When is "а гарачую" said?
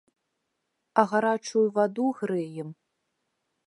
1.03-1.65